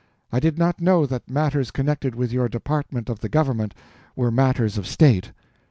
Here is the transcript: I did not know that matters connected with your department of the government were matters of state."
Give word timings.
I 0.31 0.39
did 0.39 0.57
not 0.57 0.81
know 0.81 1.05
that 1.05 1.29
matters 1.29 1.69
connected 1.69 2.15
with 2.15 2.31
your 2.31 2.49
department 2.49 3.07
of 3.07 3.19
the 3.19 3.29
government 3.29 3.75
were 4.15 4.31
matters 4.31 4.75
of 4.79 4.87
state." 4.87 5.31